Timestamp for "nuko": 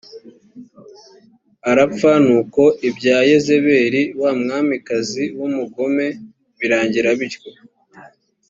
2.25-2.63